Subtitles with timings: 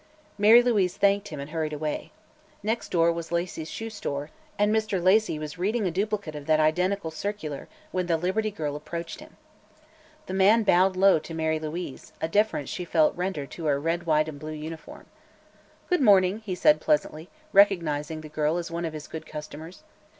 [0.35, 2.11] Mary Louise thanked him and hurried away.
[2.63, 4.99] Next door was Lacey's Shoe Store, and Mr.
[4.99, 9.37] Lacey was reading a duplicate of that identical circular when the Liberty Girl approached him.
[10.25, 14.07] The man bowed low to Mary Louise, a deference she felt rendered to her red
[14.07, 15.05] white and blue uniform.
[15.87, 19.83] "Good morning!" he said pleasantly, recognizing the girl as one of his good customers.